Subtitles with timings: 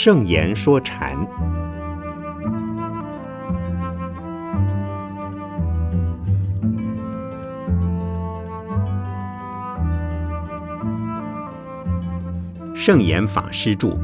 [0.00, 1.18] 圣严说禅，
[12.76, 13.98] 圣严法师著。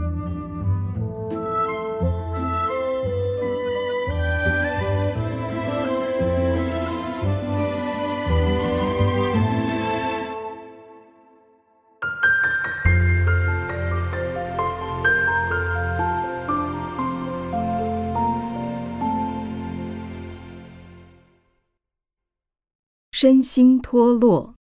[23.24, 24.54] 身心脱落。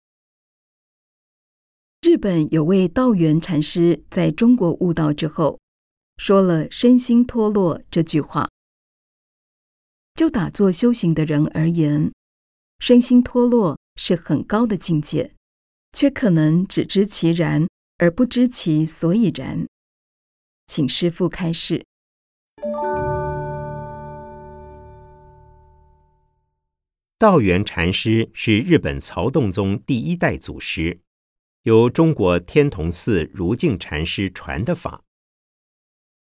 [2.03, 5.59] 日本有位道元禅师在中国悟道之后，
[6.19, 8.51] 说了“身心脱落”这句话。
[10.15, 12.13] 就打坐修行的人而言，
[12.81, 15.35] 身心脱落是很高的境界，
[15.93, 17.67] 却可能只知其然
[17.97, 19.67] 而不知其所以然。
[20.67, 21.87] 请师父开示。
[27.21, 31.03] 道元禅师是日本曹洞宗第一代祖师，
[31.65, 35.05] 由中国天童寺如净禅师传的法。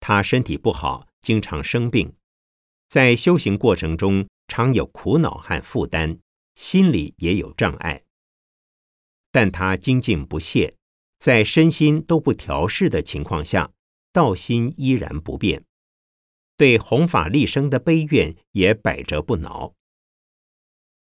[0.00, 2.14] 他身体不好，经常生病，
[2.88, 6.20] 在修行过程中常有苦恼和负担，
[6.54, 8.04] 心里也有障碍。
[9.30, 10.74] 但他精进不懈，
[11.18, 13.72] 在身心都不调试的情况下，
[14.10, 15.62] 道心依然不变，
[16.56, 19.74] 对弘法利生的悲愿也百折不挠。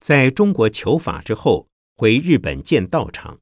[0.00, 3.40] 在中国求法之后，回日本建道场，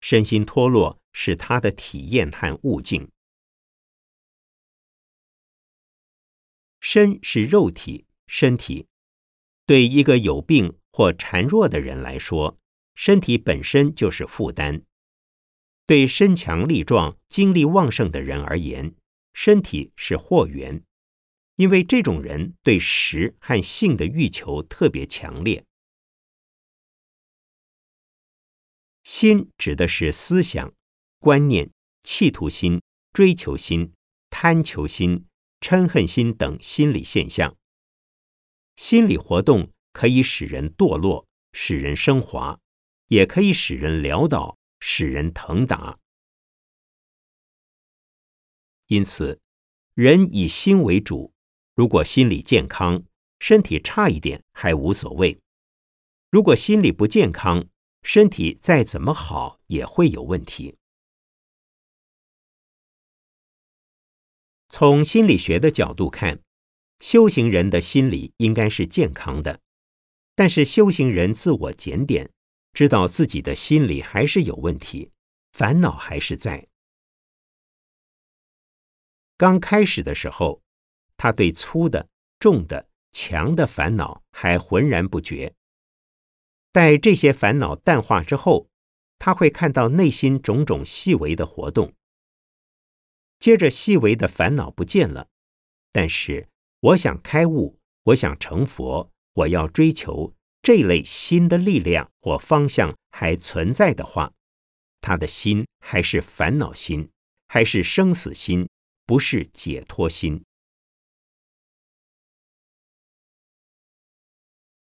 [0.00, 3.10] 身心脱落是他的体验和悟境。
[6.80, 8.86] 身是肉体，身体
[9.66, 12.58] 对一个有病或孱弱的人来说，
[12.94, 14.84] 身体本身就是负担；
[15.86, 18.94] 对身强力壮、精力旺盛的人而言，
[19.34, 20.82] 身体是祸源，
[21.56, 25.66] 因为这种人对食和性的欲求特别强烈。
[29.02, 30.72] 心指的是思想、
[31.18, 31.70] 观念、
[32.02, 32.80] 企图心、
[33.12, 33.92] 追求心、
[34.28, 35.26] 贪求心、
[35.60, 37.56] 嗔恨心等心理现象。
[38.76, 42.58] 心理活动可以使人堕落，使人升华，
[43.08, 45.98] 也可以使人潦倒，使人腾达。
[48.86, 49.40] 因此，
[49.94, 51.32] 人以心为主。
[51.74, 53.04] 如果心理健康，
[53.38, 55.38] 身体差一点还无所谓；
[56.30, 57.68] 如果心理不健康，
[58.02, 60.76] 身体再怎么好也会有问题。
[64.68, 66.40] 从心理学的角度看，
[67.00, 69.60] 修行人的心理应该是健康的，
[70.34, 72.30] 但是修行人自我检点，
[72.72, 75.10] 知道自己的心理还是有问题，
[75.52, 76.68] 烦恼还是在。
[79.36, 80.62] 刚开始的时候，
[81.16, 85.54] 他对粗的、重的、强的烦恼还浑然不觉。
[86.72, 88.68] 待这些烦恼淡化之后，
[89.18, 91.92] 他会看到内心种种细微的活动。
[93.38, 95.28] 接着，细微的烦恼不见了，
[95.92, 96.48] 但是
[96.80, 104.32] 我想开悟，我想成佛，我要追求这类新的力量或方向还存在的话，
[105.00, 107.10] 他的心还是烦恼心，
[107.48, 108.68] 还是生死心，
[109.06, 110.44] 不是解脱心。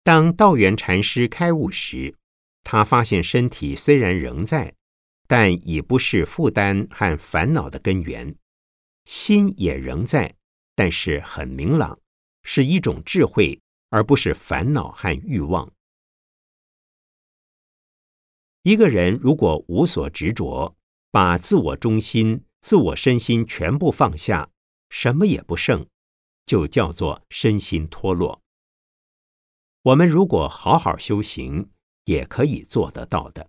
[0.05, 2.17] 当道元禅师开悟时，
[2.65, 4.75] 他发现身体虽然仍在，
[5.29, 8.35] 但已不是负担和烦恼的根源；
[9.05, 10.35] 心也仍在，
[10.75, 12.01] 但是很明朗，
[12.43, 15.73] 是一种智慧，而不是烦恼和欲望。
[18.63, 20.77] 一个人如果无所执着，
[21.13, 24.51] 把自我中心、自我身心全部放下，
[24.91, 25.87] 什么也不剩，
[26.45, 28.42] 就叫做身心脱落。
[29.85, 31.71] 我们如果好好修行，
[32.05, 33.49] 也可以做得到的。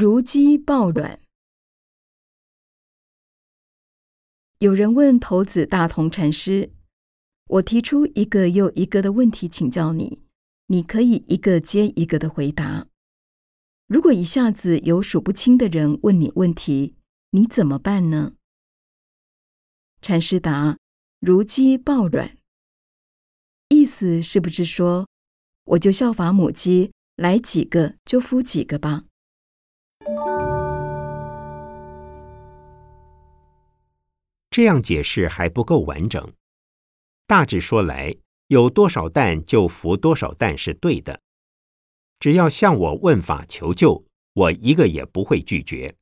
[0.00, 1.18] 如鸡抱卵。
[4.60, 6.70] 有人问头子大同禅师
[7.58, 10.22] ：“我提出一个又一个的问题，请教你，
[10.68, 12.86] 你可以一个接一个的回答。
[13.88, 16.94] 如果一下子有数不清的人问你问题，
[17.30, 18.34] 你怎么办呢？”
[20.00, 20.78] 禅师答
[21.18, 22.38] ：“如鸡抱卵。”
[23.70, 25.08] 意思是不是说，
[25.64, 29.06] 我就效法母鸡，来几个就孵几个吧？
[34.58, 36.32] 这样解释还不够完整。
[37.28, 38.16] 大致说来，
[38.48, 41.20] 有多少蛋就孵多少蛋是对的。
[42.18, 45.94] 只要向我问法求救，我一个也不会拒绝，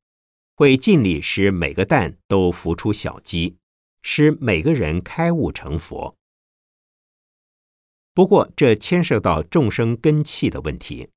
[0.55, 3.59] 会尽力使每个蛋都孵出小鸡，
[4.01, 6.17] 使每个人开悟成佛。
[8.15, 11.11] 不过，这牵涉到众生根器的问题。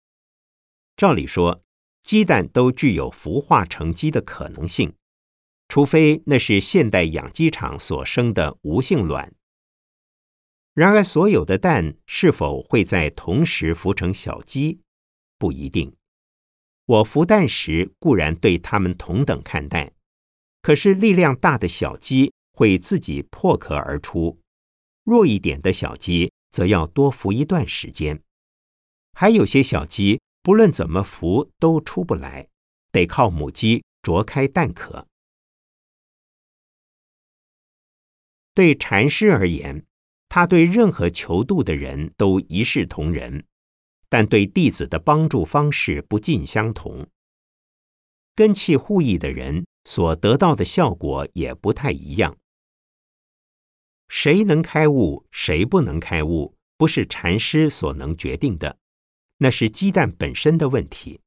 [0.98, 1.64] 照理说，
[2.04, 4.94] 鸡蛋都具有孵化成鸡的可能性。
[5.70, 9.34] 除非那是现代养鸡场所生的无性卵。
[10.74, 14.82] 然而，所有的蛋是否会在同时孵成小鸡，
[15.38, 15.96] 不一定。
[16.86, 19.92] 我孵蛋时固然对它们同等看待，
[20.62, 24.40] 可是力量大的小鸡会自己破壳而出，
[25.04, 28.24] 弱一点的小鸡则要多孵一段时间。
[29.14, 32.48] 还有些小鸡不论怎么孵都出不来，
[32.92, 35.09] 得靠母鸡啄开蛋壳。
[38.60, 39.86] 对禅师而言，
[40.28, 43.46] 他对任何求度的人都一视同仁，
[44.10, 47.08] 但对弟子的帮助方式不尽相同。
[48.36, 52.36] 根器互异的人所得到的效果也不太一样。
[54.10, 58.78] 谁能开悟，谁不能开悟，不是禅师所能决定的，
[59.38, 61.22] 那是鸡蛋本身的问题。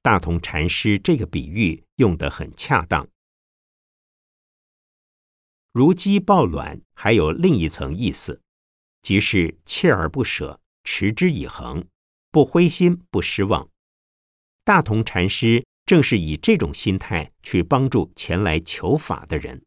[0.00, 3.08] 大同禅师这个比喻用得很恰当。
[5.72, 8.40] 如鸡抱卵，还有另一层意思，
[9.02, 11.84] 即是锲而不舍，持之以恒，
[12.32, 13.68] 不灰心，不失望。
[14.64, 19.62] 大同禅师正是以这种心态去帮助前来求法的人。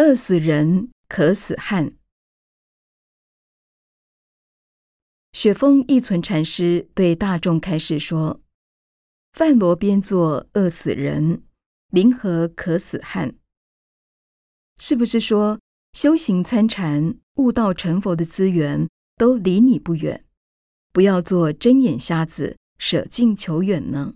[0.00, 1.92] 饿死人可死汉。
[5.34, 8.40] 雪峰一存禅师对大众开示说
[9.36, 11.42] ：“饭罗边坐饿死人，
[11.90, 13.34] 临河可死汉。”
[14.80, 15.60] 是不是说
[15.92, 20.24] 修行参禅、悟道成佛的资源都离你不远？
[20.94, 24.14] 不要做睁眼瞎子，舍近求远呢？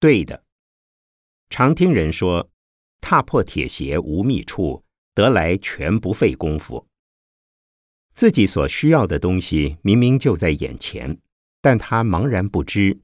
[0.00, 0.44] 对的，
[1.50, 2.52] 常听人说
[3.02, 6.86] ：“踏破铁鞋无觅处，得来全不费功夫。”
[8.14, 11.20] 自己所需要的东西明明就在眼前，
[11.60, 13.00] 但他茫然不知，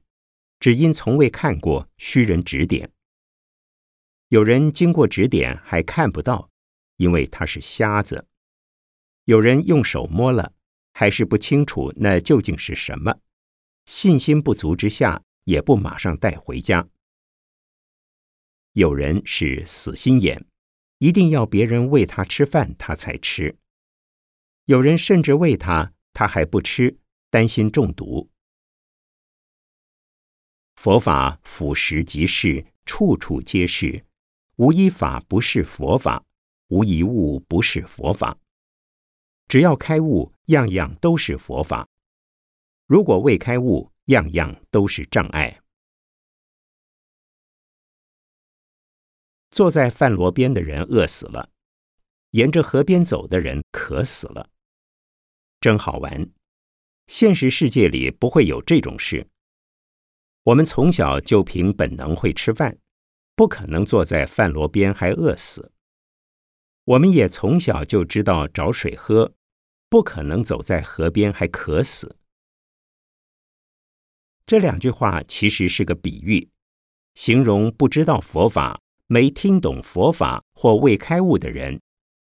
[0.59, 2.89] 只因从未看过，需人指点。
[4.29, 6.49] 有人经过指点还看不到，
[6.95, 8.25] 因为他是瞎子；
[9.25, 10.53] 有人用手摸了，
[10.93, 13.19] 还是不清楚那究竟是什么，
[13.85, 15.21] 信心不足之下。
[15.45, 16.87] 也不马上带回家。
[18.73, 20.45] 有人是死心眼，
[20.97, 23.55] 一定要别人喂他吃饭，他才吃；
[24.65, 26.99] 有人甚至喂他，他还不吃，
[27.29, 28.29] 担心中毒。
[30.75, 34.05] 佛法俯拾即是，处处皆是，
[34.57, 36.25] 无一法不是佛法，
[36.67, 38.37] 无一物不是佛法。
[39.47, 41.87] 只要开悟，样样都是佛法；
[42.87, 45.61] 如果未开悟，样样都是障碍。
[49.51, 51.49] 坐在饭罗边的人饿死了，
[52.31, 54.49] 沿着河边走的人渴死了，
[55.61, 56.29] 真好玩。
[57.07, 59.29] 现实世界里不会有这种事。
[60.43, 62.77] 我们从小就凭本能会吃饭，
[63.35, 65.71] 不可能坐在饭罗边还饿死。
[66.83, 69.33] 我们也从小就知道找水喝，
[69.89, 72.17] 不可能走在河边还渴死。
[74.45, 76.47] 这两句话其实是个比喻，
[77.15, 81.81] 形容不知道佛法、没听懂佛法或未开悟的人，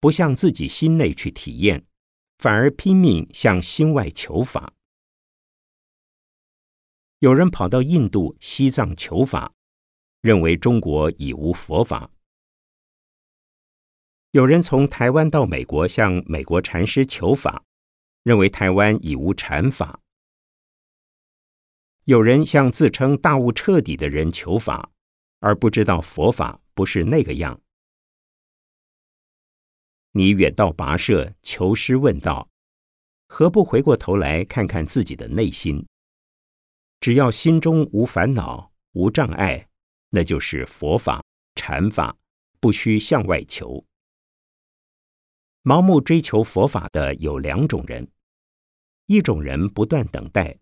[0.02, 1.86] 不向自己心内去体验，
[2.40, 4.74] 反而拼命向心外求法。
[7.20, 9.54] 有人跑到印度、西藏求法，
[10.22, 12.12] 认为中国已无佛法；
[14.32, 17.64] 有人从台湾到美国向美国禅师求法，
[18.24, 20.01] 认为台湾已无禅法；
[22.12, 24.92] 有人向自称大悟彻底的人求法，
[25.40, 27.62] 而不知道佛法不是那个样。
[30.12, 32.50] 你远道跋涉求师问道，
[33.28, 35.88] 何不回过头来看看自己的内心？
[37.00, 39.70] 只要心中无烦恼、无障碍，
[40.10, 41.24] 那就是佛法、
[41.56, 42.14] 禅法，
[42.60, 43.86] 不需向外求。
[45.64, 48.06] 盲目追求佛法的有两种人：
[49.06, 50.58] 一种人不断等待，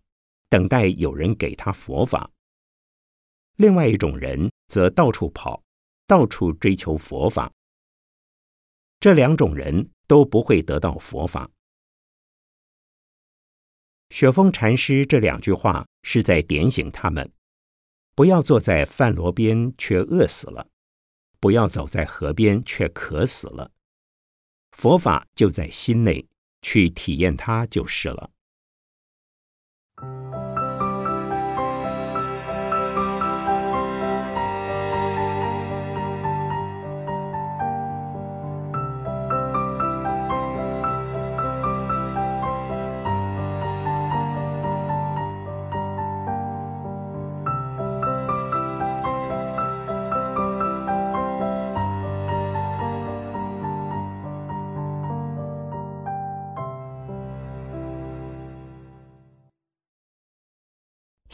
[0.50, 2.28] 等待有人给他佛法；
[3.56, 5.62] 另外一种人则到处跑，
[6.06, 7.50] 到处追求佛法。
[8.98, 11.48] 这两种人都不会得到佛法。
[14.10, 17.32] 雪峰禅师这两句话是在点醒他们：
[18.16, 20.68] 不要坐在饭罗边却饿死了，
[21.38, 23.70] 不要走在河边却渴死了。
[24.72, 26.26] 佛法就在心内，
[26.62, 28.32] 去体验它就是了。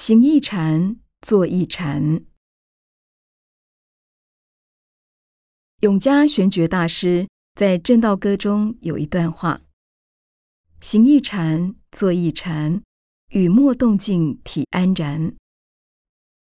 [0.06, 2.24] 行一禅，坐一禅。
[5.80, 9.62] 永嘉玄觉大师在《正道歌》中有一段话
[10.80, 12.80] ：“行一禅，坐一禅，
[13.30, 15.34] 语默动静，体安然。”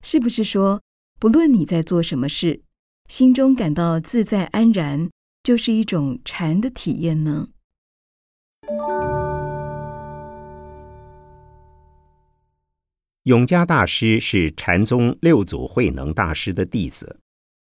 [0.03, 0.83] 是不是说，
[1.21, 2.65] 不论你在做什么事，
[3.09, 5.09] 心中感到自在安然，
[5.45, 7.51] 就是一种禅的体验呢？
[13.25, 17.21] 永嘉大师是禅宗六祖慧能大师的弟子，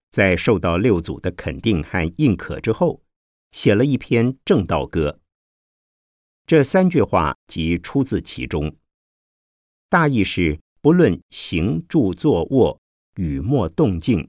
[0.09, 3.03] 在受到六祖的肯定和认可之后，
[3.51, 5.11] 写了一篇《正道歌》。
[6.47, 8.75] 这三句话即出自其中，
[9.87, 12.81] 大意是：不论行住坐卧、
[13.17, 14.27] 语默动静，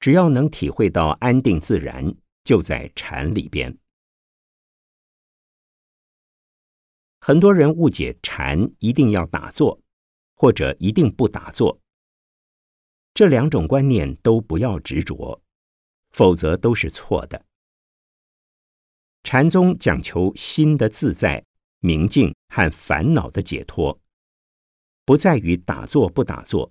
[0.00, 3.76] 只要能体会到安定自然，就在禅里边。
[7.20, 9.78] 很多人误解禅一定要打坐。
[10.36, 11.80] 或者一定不打坐，
[13.14, 15.42] 这两种观念都不要执着，
[16.10, 17.44] 否则都是错的。
[19.24, 21.44] 禅宗讲求心的自在、
[21.80, 23.98] 明净和烦恼的解脱，
[25.04, 26.70] 不在于打坐不打坐。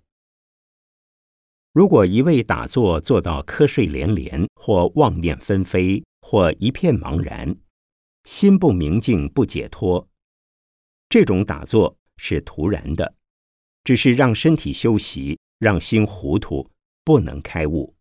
[1.74, 7.58] 如果一味打坐做到瞌睡连连，或妄念纷飞，或一片茫然，
[8.26, 10.08] 心不明净不解脱，
[11.10, 13.15] 这种打坐是徒然的。
[13.86, 16.70] 只是让身体休息，让心糊涂，
[17.06, 17.96] 不能开悟。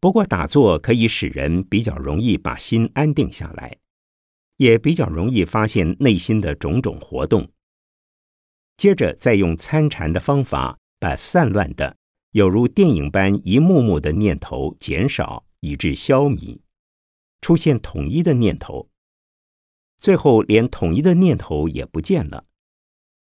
[0.00, 3.78] 不过打坐可以使人比较容易把心安定下来，
[4.56, 7.50] 也比较容易发现内心的种种活动。
[8.76, 11.96] 接着再用参禅的方法，把散乱的
[12.32, 16.58] 有如电影般一幕幕的念头减少，以致消弭，
[17.40, 18.90] 出现统一的念头，
[20.00, 22.46] 最后连统一的念头也不见了。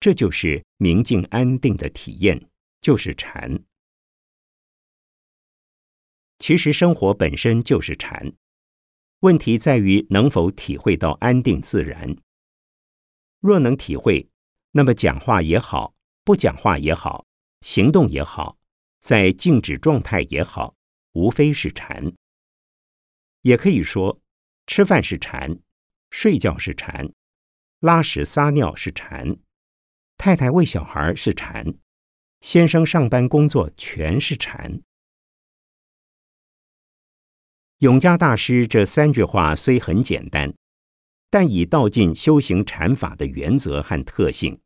[0.04, 2.50] 这就是明净安定的体验，
[2.82, 3.64] 就是禅。
[6.40, 8.34] 其实生活本身就是禅，
[9.22, 12.18] 问题在于能否体会到安定自然。
[13.40, 14.28] 若能体会，
[14.72, 15.96] 那么讲话也好，
[16.26, 17.26] 不讲话也好，
[17.62, 18.58] 行动也好，
[19.00, 20.76] 在静止状态也好，
[21.14, 22.12] 无非是禅。
[23.44, 24.22] 也可以说，
[24.68, 25.62] 吃饭是禅，
[26.10, 27.14] 睡觉是禅，
[27.80, 29.38] 拉屎撒尿是禅。
[30.25, 31.77] 太太喂小孩是禅，
[32.39, 34.82] 先生上班工作全是禅。
[37.80, 40.53] 永嘉大师这三句话虽很简单，
[41.30, 44.62] 但已道尽修行禅法的原则和特性。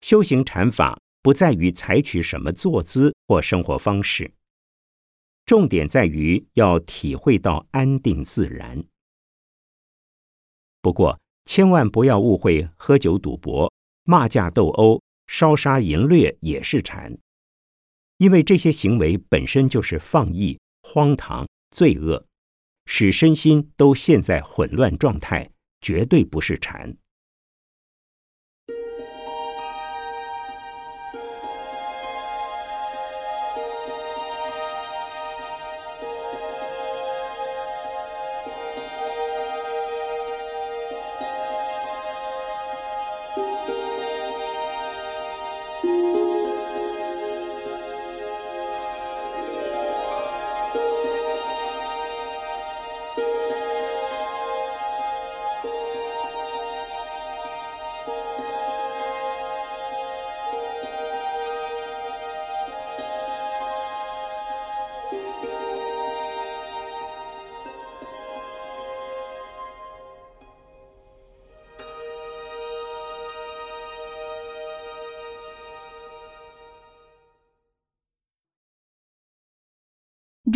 [0.00, 4.34] 修行禅法不在于采取什么坐姿或生活方式，
[5.46, 8.82] 重点在于要体会到安定自然。
[10.82, 11.20] 不过。
[11.44, 13.72] 千万不要误会，喝酒赌博、
[14.04, 17.18] 骂架斗殴、烧杀淫掠也是禅，
[18.18, 22.24] 因为这些行为本身就是放逸、荒唐、罪恶，
[22.86, 26.96] 使身心都陷在混乱状态，绝对不是禅。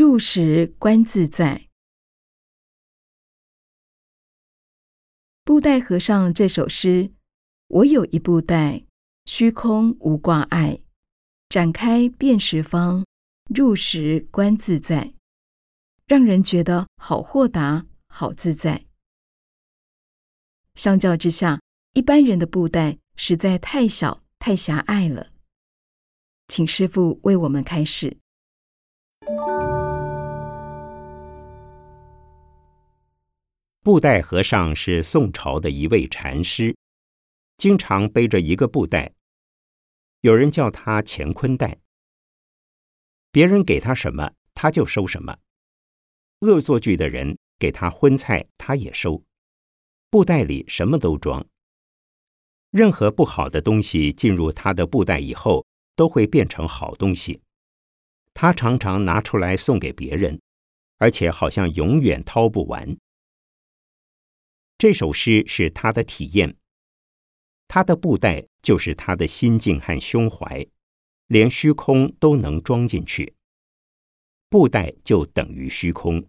[0.06, 1.70] 入时观自在。
[5.44, 7.14] 布袋和尚这首诗，
[7.68, 8.84] 我有一布袋，
[9.24, 10.80] 虚空无挂碍，
[11.48, 13.06] 展开遍十方，
[13.48, 15.14] 入时观自在，
[16.06, 18.84] 让人觉得好豁达，好自在。
[20.74, 21.62] 相较之下，
[21.94, 25.32] 一般人的布袋实在太小、太狭隘了。
[26.48, 28.18] 请师父为我们开示。
[33.84, 36.74] 布袋和尚是宋朝的一位禅师，
[37.58, 39.12] 经常背着一个布袋，
[40.22, 41.76] 有人叫他乾坤袋。
[43.30, 45.36] 别人给他什么，他就收什么。
[46.40, 49.22] 恶作剧的人给他荤菜，他也收。
[50.08, 51.46] 布袋里什么都装。
[52.70, 57.42] 任何不好的东西进入他的布袋以后，都会变成好东西。
[58.32, 60.40] 他常常拿出来送给别人，
[60.96, 62.96] 而且好像永远掏不完。
[64.84, 66.58] 这首诗是他的体验，
[67.66, 70.66] 他的布袋就是他的心境和胸怀，
[71.28, 73.34] 连虚空都能装进去。
[74.50, 76.28] 布袋就等于虚空。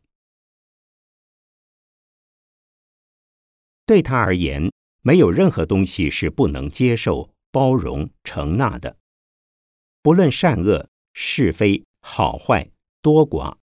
[3.86, 8.98] 对他而言，没有任何东西是不能接受、包容、承纳的，
[10.02, 13.58] 不论善恶、是非、好坏、多寡，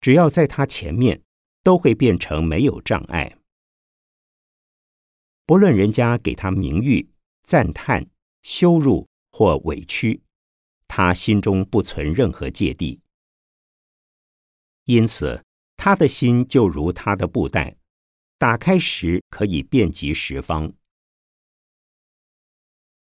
[0.00, 1.22] 只要在他前面，
[1.62, 3.36] 都会变成没有障碍。
[5.46, 7.08] 不论人家给他名誉、
[7.44, 8.04] 赞叹、
[8.42, 10.20] 羞辱或委屈，
[10.88, 13.00] 他心中不存任何芥蒂。
[14.86, 15.44] 因此，
[15.76, 17.76] 他的心就如他的布袋，
[18.38, 20.72] 打开时可以遍及十方。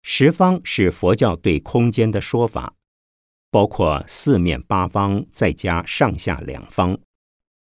[0.01, 2.75] 十方是佛教对空间的说法，
[3.49, 6.99] 包括四面八方，再加上下两方，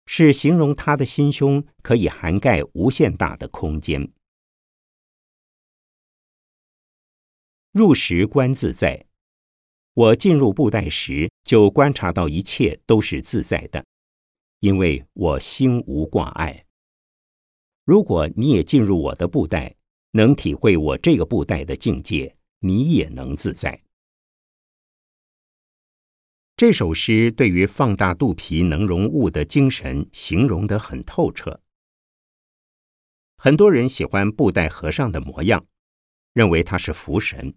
[0.06, 4.12] 是形容他的心胸可以涵盖无限大的空间。
[7.72, 9.06] 入时观自在，
[9.94, 13.86] 我进入布袋时就观察到一切都是自在的，
[14.60, 16.66] 因为我心无挂碍。
[17.86, 19.74] 如果你也进入我的布袋，
[20.10, 23.82] 能体会我这个布袋的境界，你也能自在。
[26.54, 31.62] 这首诗对于放大肚皮能容物的精神形容得很透彻。
[33.36, 35.66] 很多人喜欢布袋和尚的模样，
[36.32, 37.54] 认为他是福神。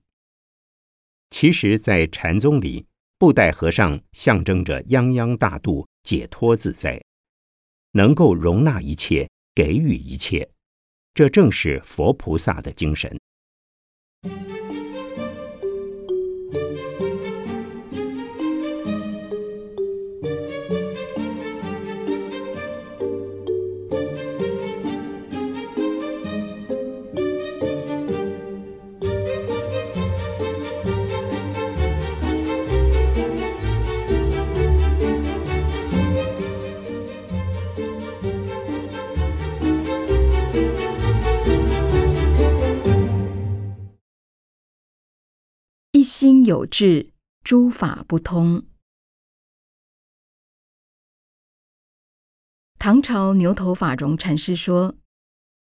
[1.29, 2.85] 其实，在禅宗里，
[3.17, 7.03] 布袋和尚象征着泱泱大度、解脱自在，
[7.91, 10.49] 能够容纳一切，给予一切，
[11.13, 13.19] 这正是佛菩萨的精神。
[46.05, 47.11] 心有志，
[47.43, 48.63] 诸法不通。
[52.77, 54.95] 唐朝牛头法融禅师说：“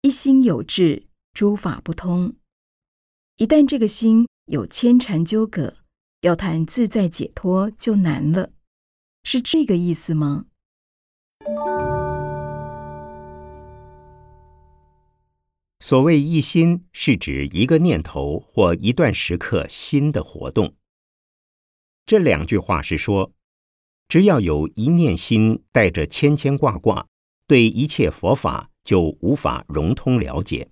[0.02, 2.36] 一心有志，诸法不通。
[3.36, 5.76] 一旦这个心有牵缠纠葛，
[6.22, 8.54] 要谈自在解脱就难了。”
[9.24, 10.46] 是这个意思吗？
[15.84, 20.76] 所谓一心，是指一个念头或一段时刻心的活动。
[22.06, 23.34] 这两句话是说，
[24.08, 27.08] 只要有一念心带着牵牵挂挂，
[27.48, 30.70] 对一切佛法就无法融通了解。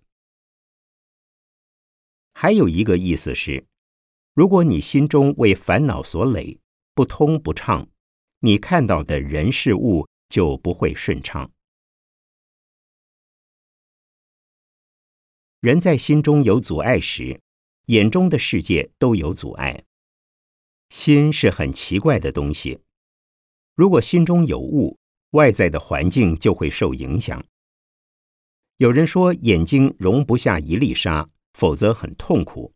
[2.33, 3.65] 还有一个意思是，
[4.35, 6.59] 如果你心中为烦恼所累，
[6.93, 7.87] 不通不畅，
[8.41, 11.51] 你看到的人事物就不会顺畅。
[15.61, 17.41] 人在心中有阻碍时，
[17.87, 19.83] 眼中的世界都有阻碍。
[20.89, 22.79] 心是很奇怪的东西，
[23.75, 24.97] 如果心中有雾，
[25.31, 27.45] 外在的环境就会受影响。
[28.77, 32.73] 有人说眼睛容不下一粒沙，否则很痛苦。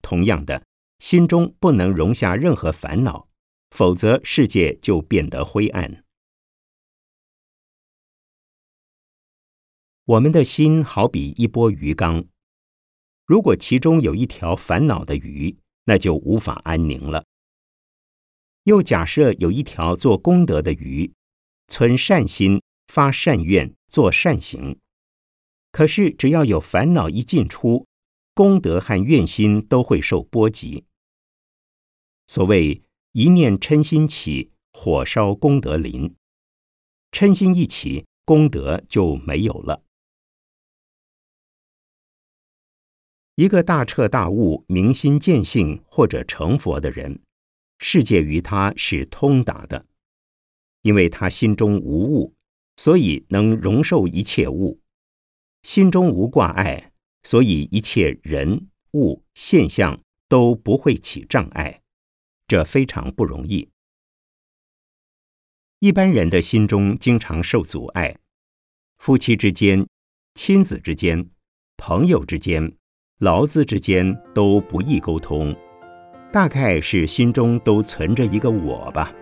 [0.00, 0.64] 同样的，
[1.00, 3.28] 心中不能容下任何烦恼，
[3.72, 6.03] 否则世界就变得灰暗。
[10.06, 12.26] 我们的心好比一波鱼缸，
[13.24, 17.24] 如果其中有一条烦恼的鱼，那就无法安宁了。
[18.64, 21.10] 又假设有一条做功德的鱼，
[21.68, 24.78] 存善心、发善愿、做善行，
[25.72, 27.86] 可是只要有烦恼一进出，
[28.34, 30.84] 功德和愿心都会受波及。
[32.26, 36.14] 所谓一念嗔心起，火烧功德林。
[37.10, 39.82] 嗔心一起，功德就没有了。
[43.36, 47.20] 一个大彻大悟、明心见性或者成佛的人，
[47.78, 49.86] 世界于他是通达的，
[50.82, 52.32] 因为他心中无物，
[52.76, 54.78] 所以能容受一切物；
[55.62, 56.92] 心中无挂碍，
[57.24, 61.82] 所以一切人物现象都不会起障碍。
[62.46, 63.68] 这非常不容易。
[65.80, 68.16] 一般人的心中经常受阻碍，
[68.98, 69.84] 夫妻之间、
[70.34, 71.28] 亲子之间、
[71.76, 72.76] 朋友之间。
[73.20, 75.54] 劳资之间都不易沟通，
[76.32, 79.12] 大概是心中都存着一个我吧。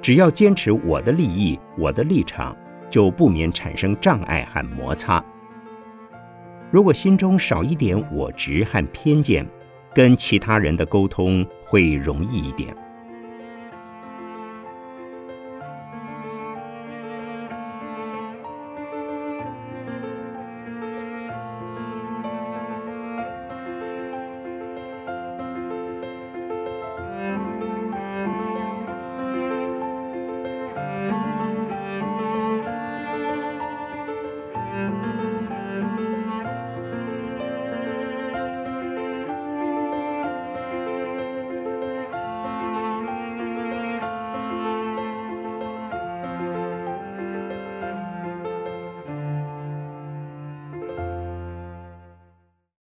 [0.00, 2.56] 只要坚持我的利益、我的立场，
[2.88, 5.22] 就不免产生障碍和摩擦。
[6.70, 9.46] 如果心中少一点我执和偏见，
[9.94, 12.74] 跟其他人的沟通会容易一点。